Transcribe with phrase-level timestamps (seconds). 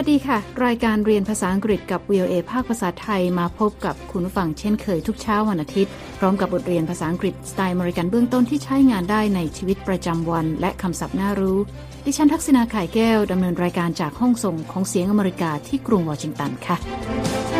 [0.00, 11.58] วัสดีค่ะ รายการเรียนภาษาอังกฤษกับ VOA ภาคภาษาไทยมาพบกับคุณฟังเช่นเคยทุกเช้าวันอาทิตย์ พร้อมกับบทเรียนภาษาอังกฤษสไตล์มริกันเบื้องต้นที่ใช้งานได้ในชีวิตประจำวัน และคำศัพท์น่ารู้
[12.04, 17.57] ดิฉันทักษณาไข่แก้วดำเนินรายการจากห้องส่งของเสียงอเมริกาที่กรุงวอชิงตันค่ะ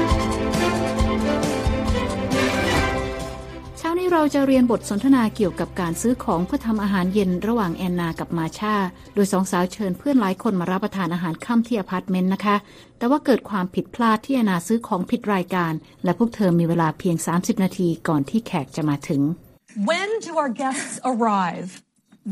[4.12, 8.76] เราจะเรียนบทสนทนาเกี่ยวกับการซื้อของเพื่อทำอาหารเย็นระหว่างแอนนากับมาชา
[9.14, 12.56] โดยสองสาวเชิญเพื่อนหลายคนมารับประทานอาหารค่ำที่อพาร์ตเมนต์นะคะ
[12.98, 15.72] แต่ว่าเกิดความผิดพลาดที่แอนนาซื้อของผิดรายการ
[16.04, 19.20] และพวกเธอมีเวลาเพียง 30 นาทีก่อนที่แขกจะมาถึง
[19.90, 21.68] When do our guests arrive?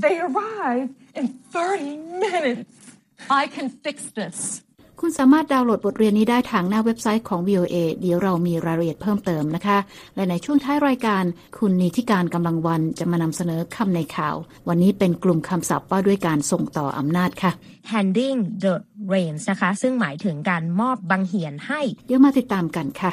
[0.05, 0.89] They arrive
[1.19, 1.97] in 30
[2.27, 2.75] minutes.
[3.43, 4.39] I can fix this.
[5.01, 9.79] คุณสามารถดาวน์โหลดบทเรียนนี้ได้ทางหน้าเว็บไซต์ของ VOA เดี๋ยวเรามีรายละเอียดเพิ่มเติมนะคะ
[10.17, 11.25] และในช่วงท้ายรายการ
[11.59, 14.37] คุณนีธิกาญจน์ กำลังวรรณจะมานำเสนอคำในข่าว
[14.69, 17.53] วันนี้เป็นกลุ่มคำศัพท์ว่าด้วยการส่งต่ออำนาจค่ะ
[17.93, 18.75] handing the
[19.13, 23.13] reins นะคะ ซึ่งหมายถึงการมอบบังเหียนให้ เดี๋ยวมาติดตามกันค่ะ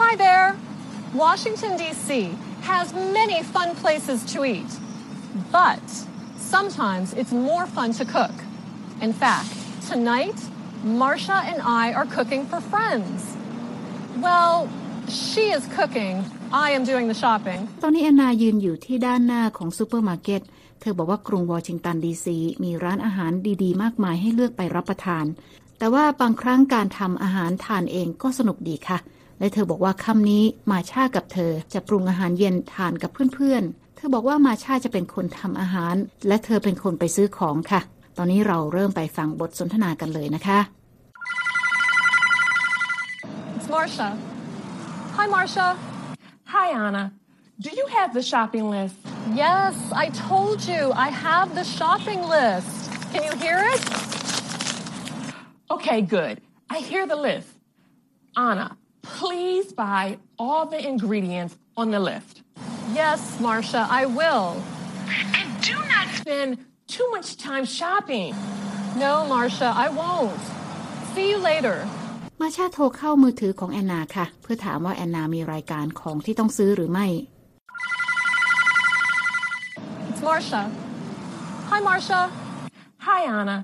[0.00, 0.48] Hi there.
[1.24, 2.08] Washington, D.C.
[2.62, 4.70] has many fun places to eat,
[5.50, 6.05] but
[6.54, 8.34] sometimes it's more fun to cook.
[9.06, 9.50] In fact,
[9.90, 10.38] tonight,
[10.84, 13.36] Marsha and I are cooking for friends.
[14.26, 14.68] Well,
[15.08, 16.24] she is cooking.
[16.52, 17.60] I am doing the shopping.
[17.82, 20.42] ตอนนี้แอนนายืนอยู่ที่ด้านหน้าของซูเปอร์มาร์เก็ต
[20.80, 25.24] เธอบอกว่ากรุงวอชิงตันดีซีมีร้านอาหารดีๆ มากมายให้เลือกไปรับประทาน
[25.78, 28.98] แต่ว่าบางครั้งการทำอาหารทานเองก็สนุกดีค่ะ
[29.38, 35.94] และเธอบอกว่าค่ำนี้มาชากับเธอจะปรุงอาหารเย็นทานกับเพื่อนๆ เธอบอกว่ามาชาจะเป็นคนทำอาหาร
[36.28, 37.80] และเธอเป็นคนไปซื้อของค่ะ
[38.16, 40.58] ตอนนี้เราเริ่มไปฟังบทสนทนากันเลยนะคะ
[43.56, 44.08] It's Marsha.
[45.16, 45.68] Hi, Marsha.
[46.54, 47.04] Hi, Anna.
[47.66, 48.96] Do you have the shopping list?
[49.34, 52.70] Yes, I told you I have the shopping list.
[53.12, 53.82] Can you hear it?
[55.74, 56.34] Okay, good.
[56.70, 57.48] I hear the list.
[58.36, 62.41] Anna, please buy all the ingredients on the list.
[62.93, 64.47] Yes, Marsha, I will.
[65.37, 66.49] And do not spend
[66.87, 68.35] too much time shopping.
[68.97, 70.41] No, Marsha, I won't.
[71.13, 71.77] See you later.
[72.41, 77.07] มาชาโทรเข้ามือถือของแอนนาค่ะ เพื่อถามว่าแอนนามีรายการของที่ต้องซื้อหรือไม่
[80.09, 80.61] It's Marsha.
[81.69, 82.21] Hi, Marsha.
[83.07, 83.57] Hi, Anna.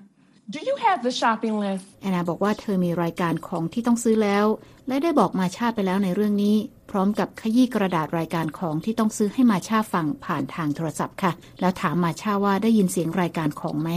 [0.57, 1.85] Do you have the shopping list?
[2.03, 4.47] แอนนาบอกว่าเธอมีรายการของที่ต้องซื้อแล้ว
[4.89, 6.57] และได้บอกมาชาไปแล้วในเรื่องนี้
[6.91, 13.91] พร้อมกับขยี้กระดาษรายการของที่ต้องซื้อให้มาชาฟังผ่านทางโทรศัพท์ค่ะ แล้วถามมาชาว่าได้ยินเสียงรายการของไหม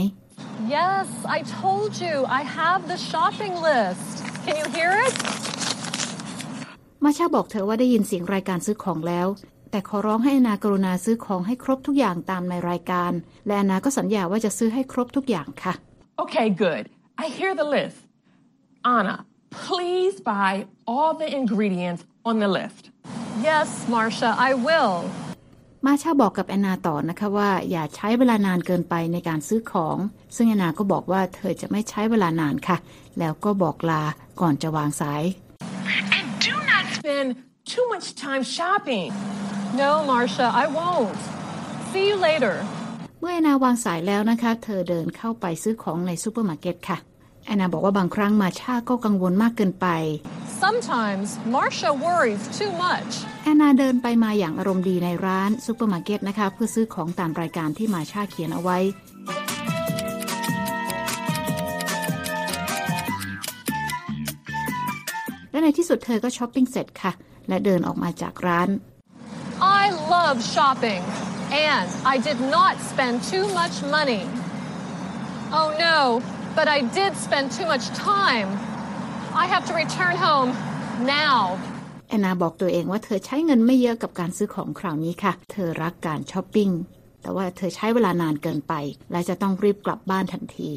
[0.76, 4.06] Yes, I told you I have the shopping list.
[4.44, 5.14] Can you hear it?
[7.04, 9.26] มาชาบอกเธอว่าได้ยินเสียงรายการซื้อของแล้ว
[9.70, 13.12] แต่ขอร้องให้แอนนากรุณาซื้อของให้ครบทุกอย่างตามในรายการ
[13.46, 15.74] และแอนนาก็สัญญาว่าจะซื้อให้ครบทุกอย่างค่ะ
[16.23, 16.83] Okay, good.
[17.17, 17.97] I hear the list.
[18.83, 22.83] Anna, please buy all the ingredients on the list.
[23.49, 24.93] Yes, Marsha, I will.
[25.85, 29.97] มาชาบอกกับแอนนาต่อนะคะว่า อย่าใช้เวลานานเกินไปในการซื้อของ
[30.35, 32.77] ซึ่งแอนนาก็บอกว่าเธอจะไม่ใช้เวลานานค่ะ
[33.19, 34.03] แล้วก็บอกลา
[34.41, 35.23] ก่อนจะวางสาย
[36.17, 37.27] And do not spend
[37.73, 39.09] too much time shopping.
[39.81, 41.19] No, Marsha, I won't.
[41.91, 42.55] See you later.
[43.20, 46.98] เมื่อแอนนาวางสายแล้วนะคะ เธอเดินเข้าไปซื้อของในซูเปอร์มาร์เก็ตค่ะ
[47.46, 49.86] แอนนาบอกว่าบางครั้งมาชาก็กังวลมากเกินไป
[50.62, 53.12] Sometimes Marsha worries too much.
[53.44, 58.78] แอนนาเดินไปมาอย่างอารมณ์ดีในร้านซูเปอร์มาร์เก็ตนะคะ เพื่อซื้อของตามรายการที่มาชาเขียนเอาไว้
[65.50, 67.12] และในที่สุดเธอก็ช้อปปิ้งเสร็จค่ะ
[67.48, 68.68] และเดินออกมาจากร้าน
[69.80, 69.82] I
[70.14, 71.02] love shopping,
[71.50, 74.24] and I did not spend too much money.
[75.52, 76.22] Oh no,
[76.54, 78.48] but I did spend too much time.
[79.34, 80.50] I have to return home
[81.04, 81.40] now.
[82.08, 86.70] แอนนาบอกตัวเองว่าเธอใช้เงินไม่เยอะกับการซื้อของคราวนี้ค่ะ เธอรักการช้อปปิ้ง
[87.22, 88.74] แต่ว่าเธอใช้เวลานานเกินไป
[89.12, 90.70] และจะต้องรีบกลับบ้านทันที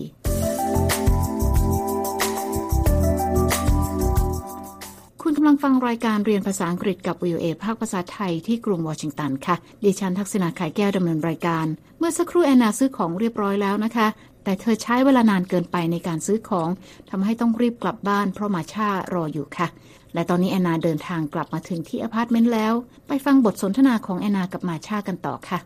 [5.42, 11.66] กำลังฟังรายการเรียนภาษาอังกฤษกับ VOA ภาคภาษาไทยที่กรุงวอชิงตันค่ะ ดิฉันทักษณาขายแก้วดำเนินรายการ
[12.00, 14.08] เมื่อสักครู่แอนนาซื้อของเรียบร้อยแล้วนะคะ
[14.44, 16.70] แต่เธอใช้เวลานานเกินไปในการซื้อของ
[17.10, 19.68] ทำให้ต้องรีบกลับบ้านเพราะมาช่ารออยู่ค่ะ
[20.14, 22.74] และตอนนี้แอนนาเดินทางกลับมาถึงที่อพาร์ตเมนต์แล้ว
[23.08, 25.60] ไปฟังบทสนทนาของแอนนากับมาช่ากันต่อค่ะ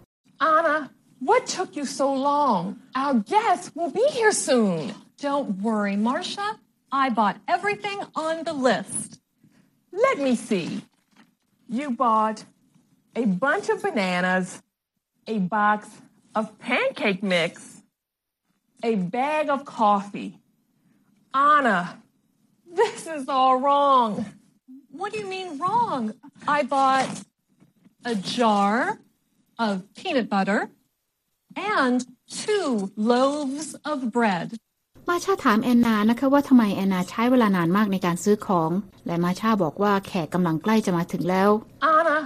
[0.54, 0.78] Anna,
[1.30, 2.60] what took you so long?
[3.02, 4.76] Our guests will be here soon.
[5.28, 6.48] Don't worry, Marsha.
[7.04, 9.23] I bought everything on the list.
[9.94, 10.82] Let me see.
[11.70, 12.44] You bought
[13.16, 14.64] a bunch of bananas,
[15.28, 15.88] a box
[16.34, 17.84] of pancake mix,
[18.82, 20.40] a bag of coffee.
[21.32, 22.02] Anna,
[22.66, 24.26] this is all wrong.
[24.90, 26.16] What do you mean wrong?
[26.48, 27.24] I bought
[28.04, 29.00] a jar
[29.60, 30.70] of peanut butter
[31.56, 34.58] and two loaves of bread.
[35.10, 38.72] มาชาถามแอนนานะคะว่าทำไมแอนนาใช้เวลานานมากในการซื้อของ
[39.08, 41.50] และมาชาบอกว่าแขกกำลังใกล้จะมาถึงแล้ว
[41.96, 42.18] Anna,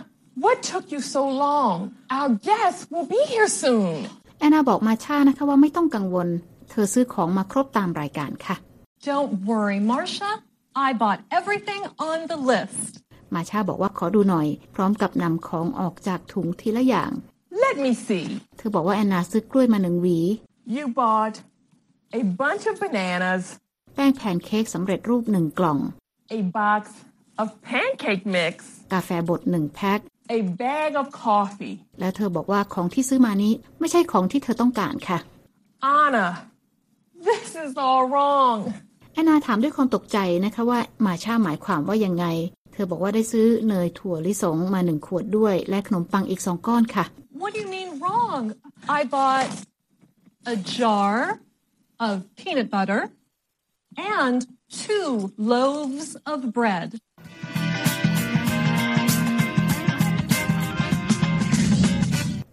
[0.43, 1.75] what took you so long?
[2.17, 3.91] Our guests will be here soon.
[4.39, 6.27] แอนนาบอกมาชานะคะว่าไม่ต้องกังวล
[6.69, 8.55] เธอซื้อของมาครบตามรายการค่ะ
[9.09, 10.31] Don't worry, Marcia.
[10.87, 12.81] I bought everything on the list.
[13.33, 17.11] มาชาบอกว่าขอดูหน่อย พร้อมกับนำของออกจากถุงทีละอย่าง
[17.65, 18.25] Let me see.
[18.57, 20.19] เธอบอกว่าแอนนาซื้อกล้วยมาหนึ่งหวี
[20.75, 21.35] You bought
[22.13, 23.43] a bunch of bananas,
[23.95, 25.79] แป้งแผ่นเค้กสำเร็จรูปหนึ่งกล่อง
[26.39, 26.83] a box
[27.41, 28.53] of pancake mix,
[28.93, 29.99] กาแฟบดหนึ่งแพ็ค
[30.39, 31.75] a bag of coffee.
[31.99, 35.19] แล้วเธอบอกว่าของที่ซื้อมานี้ไม่ใช่ของที่เธอต้องการค่ะ
[36.01, 36.27] Anna,
[37.29, 38.57] this is all wrong.
[39.13, 42.25] แอนนาถามด้วยความตกใจนะคะว่ามาชาหมายความว่ายังไง
[42.73, 47.05] เธอบอกว่าได้ซื้อเนยถั่วลิสงมาหนึ่งขวดด้วย และขนมปังอีกสองก้อนค่ะ
[47.41, 48.41] What do you mean wrong?
[48.97, 49.49] I bought
[50.53, 51.13] a jar
[51.99, 53.09] of peanut butter
[53.97, 56.89] and two loaves of bread.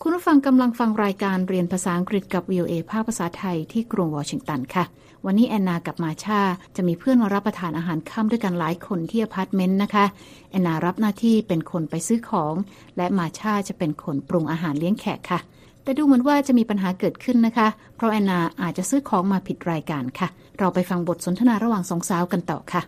[0.06, 4.85] คุณผู้ฟังกำลังฟังรายการเรียนภาษาอังกฤษกับ VOA ภาคภาษาไทยที่กรุงวอชิงตันค่ะ
[5.26, 6.41] วันนี้แอนนากับมาชา
[6.76, 10.05] จะมีเพื่อนมารับประทานอาหารค่ำด้วยกันหลายคนที่อพาร์ตเมนต์นะคะ
[10.50, 12.55] แอนนารับหน้าที่เป็นคนไปซื้อของ
[12.96, 15.41] และมาชาจะเป็นคนปรุงอาหารเลี้ยงแขกค่ะ
[15.84, 20.28] แต่ดูเหมือนว่าจะมีปัญหาเกิดขึ้นนะคะ เพราะแอนนาอาจจะซื้อของมาผิดรายการค่ะ
[20.58, 22.82] เราไปฟังบทสนทนาระหว่างสองสาวกันต่อค่ะ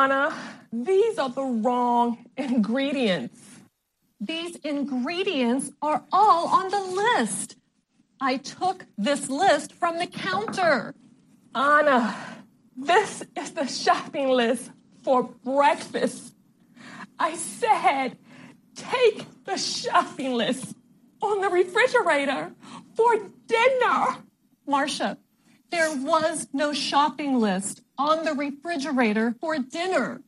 [0.00, 0.24] Anna,
[0.90, 3.40] these are the wrong ingredients.
[4.20, 7.48] These ingredients are all on the list.
[8.30, 10.94] I took this list from the counter.
[11.54, 12.00] Anna,
[12.76, 14.70] this is the shopping list
[15.04, 16.34] for breakfast.
[17.18, 18.08] I said,
[18.76, 20.76] take the shopping list
[21.21, 22.51] on the refrigerator
[22.95, 23.11] for
[23.47, 23.99] dinner.
[24.67, 25.17] Marcia,
[25.71, 30.21] there was no shopping list on the refrigerator for dinner.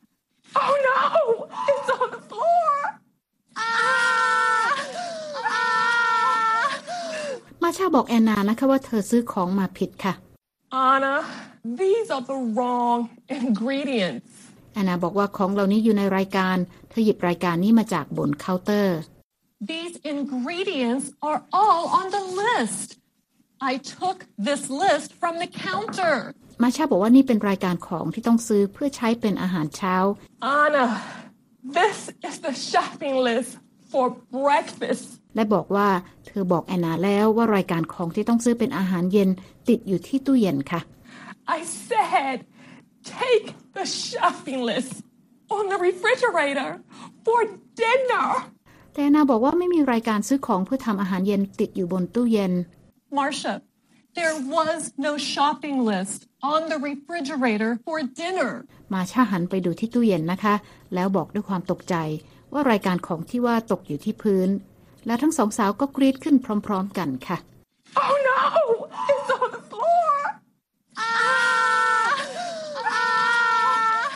[0.56, 2.70] Oh no, it's on the floor.
[3.56, 4.86] Ah!
[5.36, 5.90] Ah!
[7.62, 10.14] มาชาบอกแอนนานะคะว่าเธอซื้อของมาผิดค่ะ
[10.90, 11.16] Anna,
[11.80, 12.98] these are the wrong
[13.40, 14.32] ingredients.
[14.74, 16.56] แอนนาบอกว่าของเหล่านี้อยู่ในรายการ
[16.90, 18.98] เธอหยิบรายการนี้มาจากบนเคาน์เตอร์
[19.72, 22.88] These ingredients are all on the list.
[23.70, 24.18] I took
[24.48, 26.14] this list from the counter.
[26.62, 29.96] มาชาบอกว่านี่เป็นรายการของที่ต้องซื้อเพื่อใช้เป็นอาหารเช้า
[30.60, 30.86] Anna,
[31.78, 31.98] this
[32.28, 33.50] is the shopping list
[33.90, 34.04] for
[34.36, 35.06] breakfast.
[35.34, 35.88] และบอกว่า
[36.26, 39.28] เธอบอกแอนนาแล้วว่ารายการของที่ต้องซื้อเป็นอาหารเย็น
[39.68, 40.80] ติดอยู่ที่ตู้เย็นค่ะ
[41.56, 42.36] I said,
[43.22, 43.46] take
[43.78, 44.94] the shopping list
[45.56, 46.70] on the refrigerator
[47.24, 47.38] for
[47.82, 48.26] dinner.
[48.95, 52.53] แต่แอนนาบอกว่าไม่มีรายการซื้อของเพื่อทำอาหารเย็นติดอยู่บนตู้เย็น
[53.17, 53.55] Marcia,
[54.19, 56.19] there was no shopping list
[56.53, 58.51] on the refrigerator for dinner.
[58.93, 60.55] มาชาหันไปดูที่ตู้เย็นนะคะ
[60.93, 61.95] แล้วบอกด้วยความตกใจ
[62.53, 64.49] ว่ารายการของที่ว่าตกอยู่ที่พื้น
[65.05, 66.35] แล้วทั้งสองสาวก็กรีดขึ้น
[66.65, 67.37] พร้อม ๆ กันค่ะ
[68.05, 68.39] Oh no,
[69.11, 70.13] it's on the floor.
[70.97, 72.11] Ah!
[72.97, 74.09] Ah!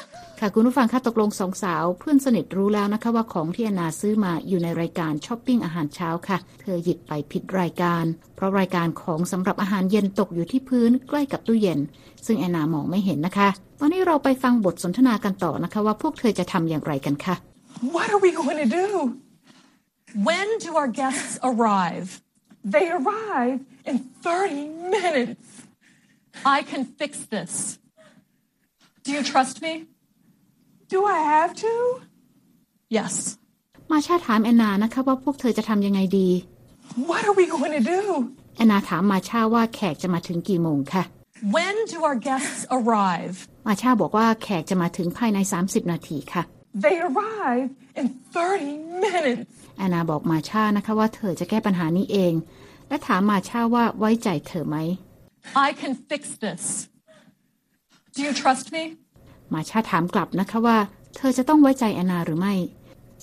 [0.44, 8.06] ค่ะคุณผู้ฟังคะตกลงสองสาว เพื่อนสนิทรู้แล้วนะคะว่าของที่แอนนาซื้อมาอยู่ในรายการช้อปปิ้งอาหารเช้าค่ะ เธอหยิบไปผิดรายการ
[8.36, 11.80] เพราะรายการของสำหรับอาหารเย็นตกอยู่ที่พื้นใกล้กับตู้เย็น
[12.26, 17.36] ซึ่งแอนนามองไม่เห็นนะคะ ตอนนี้เราไปฟังบทสนทนากันต่อนะคะ ว่าพวกเธอจะทำอย่างไรกันค่ะ
[17.96, 18.88] What are we going to do?
[20.30, 22.08] When do our guests arrive?
[22.74, 25.46] They arrive in 30 minutes.
[26.58, 27.52] I can fix this.
[29.04, 29.74] Do you trust me?
[30.94, 31.74] Do I have to?
[32.98, 33.14] Yes.
[33.92, 36.30] มาชาถามแอนนานะคะว่าพวกเธอจะทำยังไงดี
[37.10, 38.02] What are we going to do?
[38.58, 41.04] แอนนาถามมาชาว่าแขกจะมาถึงกี่โมงค่ะ
[41.56, 43.36] When do our guests arrive?
[43.68, 46.44] มาชาบอกว่าแขกจะมาถึงภายใน 30 นาทีค่ะ
[46.86, 47.68] They arrive
[48.00, 49.52] in 30 minutes.
[49.78, 52.34] แอนนาบอกมาชานะคะว่าเธอจะแก้ปัญหานี้เอง
[52.90, 54.78] และถามมาชาว่าไว้ใจเธอไหม
[55.68, 56.64] I can fix this.
[58.16, 58.84] Do you trust me?
[59.54, 60.78] มาชาถามกลับนะคะว่า
[61.18, 62.54] เธอจะต้องไว้ใจแอนนาหรือไม่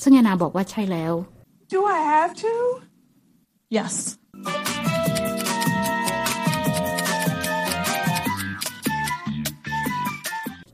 [0.02, 1.12] ซึ่งแอนนาบอกว่าใช่แล้ว
[1.73, 2.54] Do I have to?
[3.76, 3.95] Yes.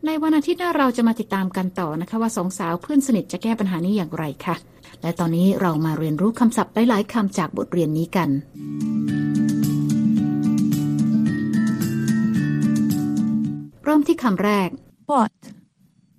[0.06, 4.56] ในวันอาทิตย์หน้าเราจะมาติดตามกันต่อนะคะว่าสองสาวเพื่อนสนิทจะแก้ปัญหานี้อย่างไรคะ่ะ
[5.02, 8.28] และตอนนี้เรามาเรียนรู้คำศัพท์หลายๆคำจากบทเรียนนี้กัน
[13.84, 14.68] เริ่มที่คำแรก
[15.12, 15.42] bought,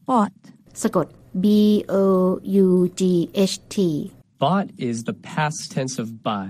[0.10, 0.40] bought.
[0.82, 1.08] สะกด
[1.44, 1.46] b
[1.94, 1.96] o
[2.66, 2.68] u
[3.00, 3.02] g
[3.52, 3.78] h t
[4.44, 6.50] Bought is the past tense of buy,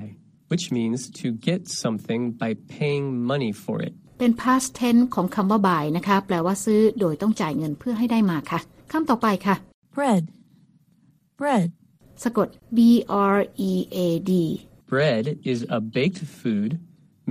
[0.51, 3.93] which means to get something by paying money for it.
[4.19, 8.59] เป็น past tense ของคำว่า buy นะคะ แปลว่าซื้อโดยต้องจ่ายเงินเพื่อให้ได้มาค่ะ
[8.91, 9.55] คำต่อไปค่ะ
[9.95, 10.23] bread,
[11.39, 11.69] bread.
[12.23, 12.47] สะกด
[12.77, 12.79] b
[13.35, 13.37] r
[13.69, 13.97] e a
[14.29, 14.31] d
[14.91, 16.71] Bread is a baked food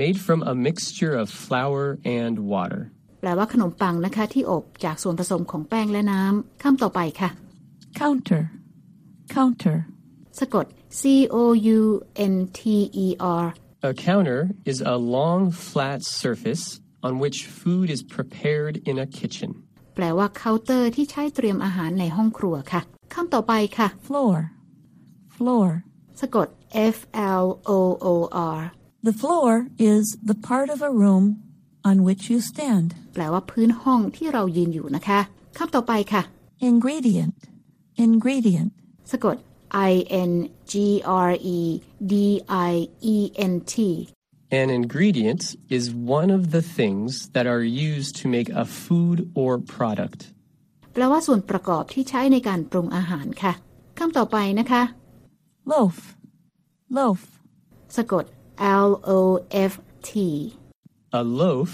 [0.03, 1.83] made from a mixture of flour
[2.21, 2.83] and water.
[3.23, 7.31] แปลว่าขนมปังนะคะ ที่อบจากส่วนผสมของแป้งและน้ำคำต่อไปค่ะ
[8.01, 8.43] counter,
[9.37, 9.77] counter.
[10.41, 10.67] สะกด
[11.01, 11.03] c
[11.35, 11.37] o
[11.79, 11.81] u
[12.33, 12.61] n t
[13.05, 13.07] e
[13.43, 13.45] r
[13.91, 14.41] A counter
[14.73, 16.65] is a long, flat surface
[17.07, 19.51] on which food is prepared in a kitchen.
[19.95, 22.81] แปลว่าเคาน์เตอร์ที่ใช้เตรียมอาหารในห้องครัวค่ะ
[23.15, 24.37] คำต่อไปค่ะ floor,
[25.37, 25.69] floor.
[26.21, 26.49] สะกด
[26.95, 26.99] f
[27.43, 28.07] l o o
[28.57, 28.59] r
[29.09, 29.49] The floor
[29.93, 31.25] is the part of a room
[31.90, 32.90] on which you stand.
[33.14, 35.20] แปลว่าพื้นห้องที่เรายืนอยู่นะคะ
[35.58, 36.22] คำต่อไปค่ะ
[36.72, 37.36] Ingredient,
[38.06, 38.72] ingredient.
[39.12, 39.36] สะกด
[39.92, 39.94] i
[40.30, 40.32] n
[40.72, 40.74] g
[41.30, 41.60] r e
[42.14, 42.16] d
[42.72, 42.74] i
[43.16, 43.18] e
[43.52, 43.76] n t
[44.60, 45.44] An ingredient
[45.78, 45.84] is
[46.20, 50.20] one of the things that are used to make a food or product.
[50.94, 53.54] แปลว่าส่วนประกอบที่ใช้ในการปรุงอาหารค่ะ
[54.00, 54.84] คำต่อไปนะคะ
[55.72, 55.98] Loaf,
[56.98, 57.22] loaf.
[57.98, 58.26] สะกด
[58.86, 59.20] l o
[59.72, 59.74] f
[60.10, 60.12] t
[61.22, 61.72] A loaf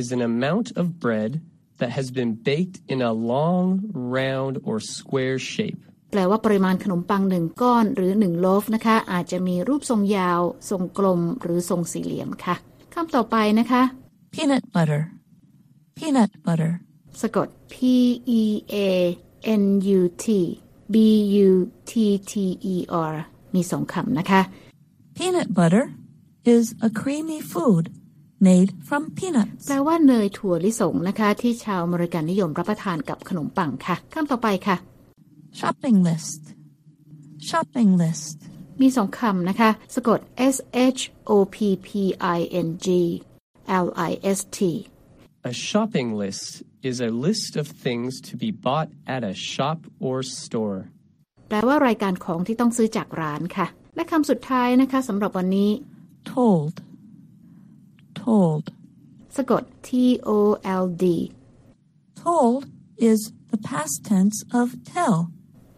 [0.00, 1.32] is an amount of bread
[1.80, 5.80] that has been baked in a long, round, or square shape.
[6.10, 10.40] แปลว่าปริมาณขนมปังหนึ่งก้อนหรือหนึ่งโลฟนะคะ อาจจะมีรูปทรงยาว
[10.70, 12.54] ทรงกลม หรือทรงสี่เหลี่ยมค่ะ
[12.94, 13.82] คำต่อไปนะคะ
[14.34, 15.02] Peanut butter,
[15.98, 16.72] peanut butter.
[17.22, 17.74] สะกด p
[18.40, 18.42] e
[18.74, 18.76] a
[19.62, 19.64] n
[19.98, 20.26] u t
[20.94, 20.96] b
[21.48, 21.50] u
[21.90, 21.92] t
[22.30, 22.32] t
[22.72, 22.76] e
[23.12, 23.14] r
[23.54, 24.40] มีสองคำนะคะ
[25.16, 25.84] Peanut butter
[26.54, 27.84] is a creamy food
[28.39, 29.63] Made from peanuts.
[29.67, 34.77] แปลว่าเนยถั่วลิสงนะคะ ที่ชาวอเมริกันนิยมรับประทานกับขนมปังค่ะคำต่อไปค่ะ
[35.59, 36.41] Shopping list,
[37.49, 38.37] shopping list.
[38.81, 40.19] มีสองคำนะคะ สะกด
[40.53, 40.55] s
[40.97, 41.89] h o p p
[42.37, 42.87] i n g
[43.85, 44.59] l i s t
[45.51, 46.47] A shopping list
[46.89, 50.79] is a list of things to be bought at a shop or store.
[51.47, 55.71] แปลว่ารายการของที่ต้องซื้อจากร้านค่ะ และคำสุดท้ายนะคะสำหรับวันนี้
[56.31, 56.75] Told,
[58.23, 58.63] told.
[59.35, 59.89] สะกด t
[60.27, 60.29] o
[60.81, 61.05] l d
[62.21, 62.61] Told
[63.09, 63.19] is
[63.51, 65.15] the past tense of tell.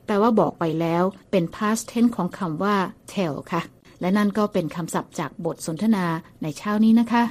[0.05, 2.75] แปลว่าบอกไปแล้วเป็น past tense ของคำว่า
[3.13, 3.61] tell ค่ะ
[4.01, 6.05] และนั่นก็เป็นคำศัพท์จากบทสนทนา
[6.41, 7.23] ในเช้านี้นะคะ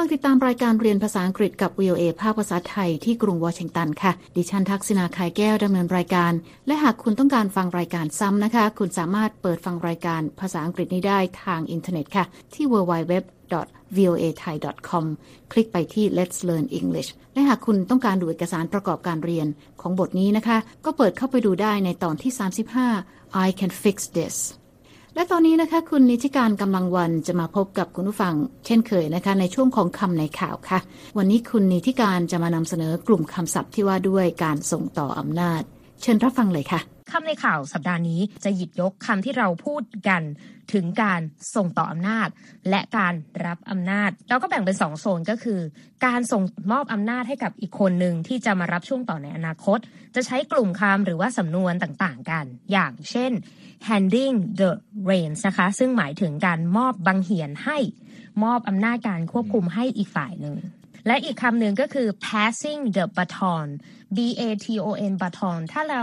[0.00, 6.32] ำลังติดตามรายการเรียนภาษาอังกฤษกับ VOA ภาคภาษาไทยที่กรุงวอชิงตันค่ะ ดิฉันทักษณาคายแก้วดำเนินรายการ
[6.66, 13.14] และหากคุณต้องการฟังรายการซ้ำนะคะ คุณสามารถเปิดฟังรายการภาษาอังกฤษนี้ได้ทางอินเทอร์เน็ตค่ะ ที่ www
[13.96, 14.56] voa thai
[14.88, 15.04] com
[15.52, 19.46] คลิกไปที่ Let's Learn English และหากคุณต้องการดูเอกสารประกอบการเรียน
[19.80, 22.32] ของบทนี้นะคะ ก็เปิดเข้าไปดูได้ในตอนที่
[22.88, 24.36] 35 I can fix this
[25.14, 28.34] และตอนนี้นะคะ คุณนิติการกำลังวันจะมาพบกับคุณผู้ฟัง
[28.66, 30.78] เช่นเคยนะคะ ในช่วงของคำในข่าวค่ะ
[31.18, 35.62] วันนี้คุณนิติการจะมานำเสนอกลุ่มคำศัพท์ที่ว่าด้วยการส่งต่ออำนาจ
[36.02, 36.80] เชิญรับฟังเลยค่ะ
[37.12, 40.22] คำในข่าวสัปดาห์นี้จะหยิบยกคำที่เราพูดกัน
[40.72, 41.20] ถึงการ
[41.56, 42.28] ส่งต่ออำนาจ
[42.70, 43.14] และการ
[43.46, 45.60] รับอำนาจ เราก็แบ่งเป็นสองโซนก็คือ
[46.06, 49.78] การส่งมอบอำนาจให้กับอีกคนหนึ่งที่จะมารับช่วงต่อในอนาคต
[50.14, 53.32] จะใช้กลุ่มคำหรือว่าสำนวนต่างๆ กัน อย่างเช่น
[53.88, 54.70] handing the
[55.08, 57.78] reins นะคะ ซึ่งหมายถึงการมอบบังเหียนให้
[58.44, 60.56] มอบอำนาจการควบคุมให้อีกฝ่ายหนึ่ง
[61.06, 63.66] และอีกคำหนึ่งก็คือ passing the baton
[64.16, 66.02] b a t o n baton ถ้าเรา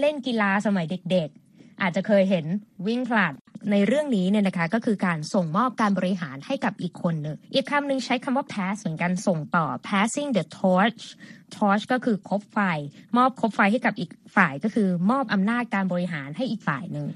[0.00, 2.46] เล่นกีฬาสมัยเด็กๆ อาจจะเคยเห็น
[2.86, 3.34] วิ่งผลัด
[3.70, 11.02] ในเรื่องนี้เนี่ยนะคะก็คือการส่งมอบการบริหารให้กับอีกคนหนึ่งอีกคำหนึ่งใช้คำว่า pass เหมือนกันส่งต่อ passing the torch
[11.56, 12.58] torch ก็คือคบไฟ
[13.16, 17.08] มอบคบไฟให้กับอีกฝ่ายก็คือมอบอำนาจการบริหารให้อีกฝ่ายหนึ่ง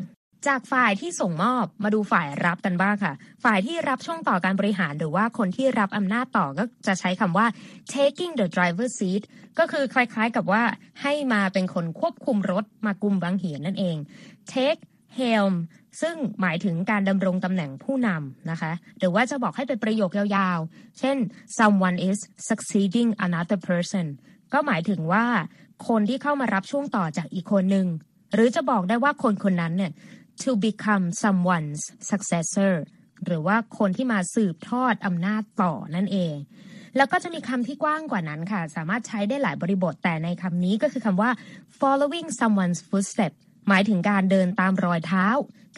[0.49, 3.14] จากฝ่ายที่ส่งมอบมาดูฝ่ายรับกันบ้างค่ะ
[3.45, 7.47] ฝ่ายที่รับช่วงต่อการบริหารหรือว่าคนที่รับอำนาจต่อก็จะใช้คำว่า
[7.95, 9.23] taking the driver seat
[9.59, 10.62] ก็คือคล้ายๆกับว่า
[11.02, 13.97] ให้มาเป็นคนควบคุมรถมากุมบังเหียนนั่นเอง
[14.52, 14.81] take
[15.19, 15.55] helm
[16.00, 21.16] ซึ่งหมายถึงการดำรงตำแหน่งผู้นำนะคะ หรือว่าจะบอกให้เป็นประโยคยาวๆ เช่น
[21.59, 22.18] someone is
[22.49, 24.07] succeeding another person
[24.52, 25.26] ก็หมายถึงว่า
[25.88, 27.87] คนที่เข้ามารับช่วงต่อจากอีกคนหนึ่ง
[28.35, 29.92] หรือจะบอกได้ว่าคนคนนั้นเนี่ย
[30.42, 32.75] to become someone's successor
[33.25, 36.35] หรือว่าคนที่มาสืบทอดอำนาจต่อนั่นเอง
[36.97, 41.30] แล้วก็จะมีคำที่กว้างกว่านั้นค่ะ สามารถใช้ได้หลายบริบทแต่ในคำนี้ก็คือคำว่า
[41.80, 45.26] following someone's footsteps หมายถึงการเดินตามรอยเท้า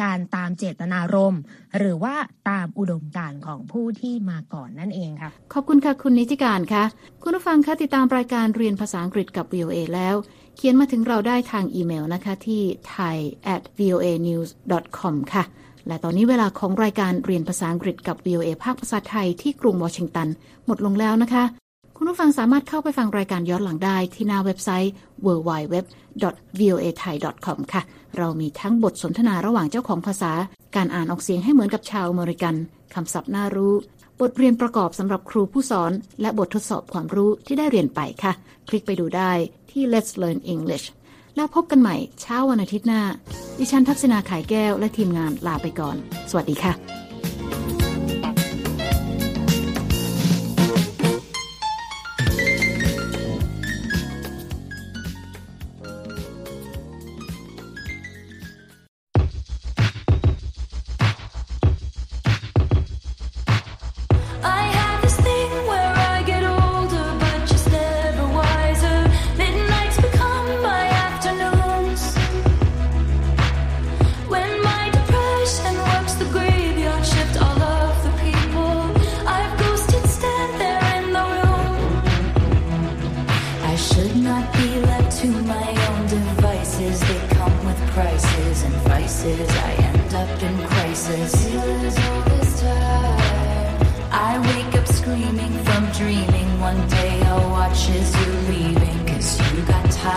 [0.02, 1.40] การตามเจตนารมณ์
[1.78, 2.14] หรือว่า
[2.50, 6.84] ตามอุดมการณ์ของผู้ที่มาก่อนนั่นเองค่ะ ขอบคุณค่ะคุณนิติการค่ะ
[7.22, 10.14] คุณผู้ฟังคะติดตามรายการเรียนภาษาอังกฤษกับ VOA แล้ว
[10.56, 13.16] เขียนมาถึงเราได้ทางอีเมลนะคะที่ thai
[13.54, 14.48] at voa news
[14.98, 15.44] com ค่ะ
[15.86, 20.28] และตอนนี้เวลาของรายการเรียนภาษาอังกฤษกับ VOA ภาคภาษาไทยที่กรุงวอชิงตัน
[20.66, 21.44] หมดลงแล้วนะคะ
[22.02, 24.92] คุณผู้ฟังสามารถเข้าไปฟังรายการย้อนหลังได้ที่หน้าเว็บไซต์
[25.26, 27.82] www.voathai.com ค่ะ
[28.18, 30.32] เรามีทั้งบทสนทนาระหว่างเจ้าของภาษา
[30.76, 32.54] การอ่านออกเสียงให้เหมือนกับชาวอเมริกัน
[32.94, 33.74] คำศัพท์น่ารู้
[34.20, 38.32] บทเรียนประกอบสำหรับครูผู้สอน และบททดสอบความรู้ที่ได้เรียนไปค่ะ
[38.68, 39.32] คลิกไปดูได้
[39.70, 40.86] ที่ Let's Learn English
[41.36, 43.02] แล้วพบกันใหม่เช้าวันอาทิตย์หน้า
[43.58, 45.96] ดิฉันทักษณาขายแก้วและทีมงานลาไปก่อน
[46.30, 46.99] สวัสดีค่ะ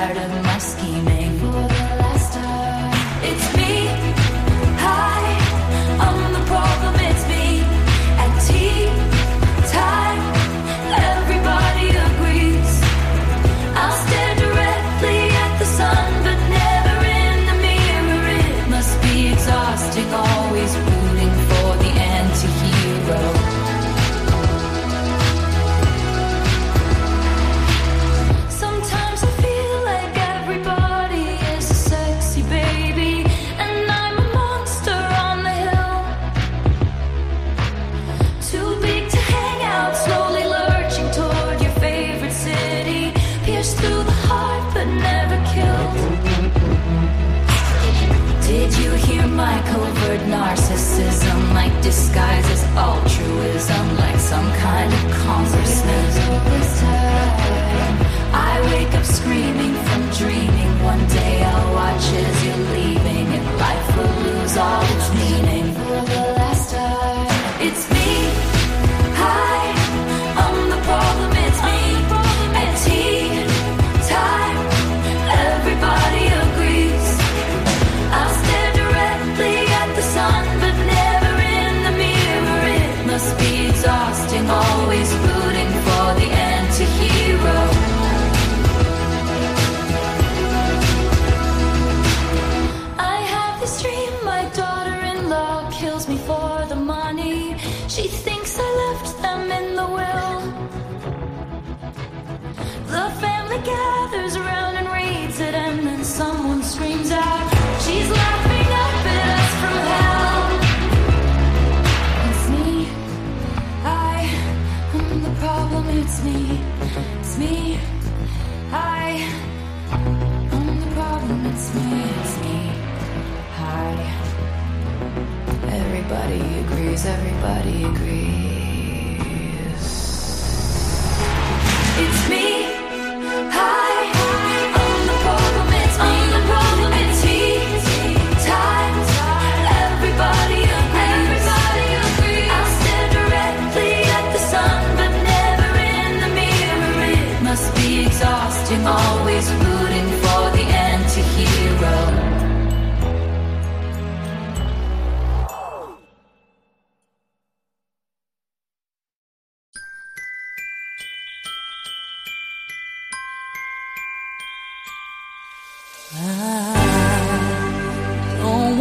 [0.04, 0.53] part of my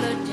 [0.00, 0.31] melody.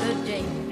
[0.00, 0.69] good day.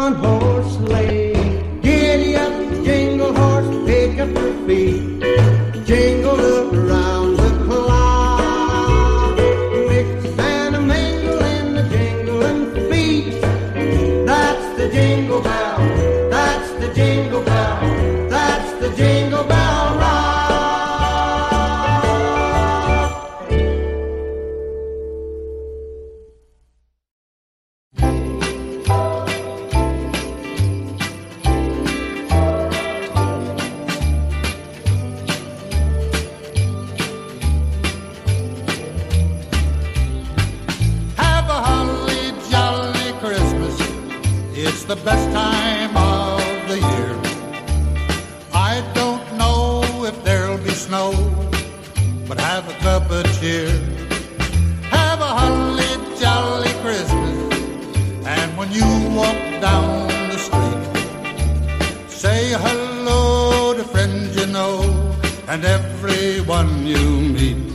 [0.00, 0.39] gone home.
[50.90, 51.12] snow,
[52.26, 53.70] but have a cup of cheer.
[54.90, 57.38] Have a holly jolly Christmas,
[58.26, 58.88] and when you
[59.20, 60.82] walk down the street,
[62.08, 64.78] say hello to friends you know
[65.46, 67.04] and everyone you
[67.36, 67.69] meet.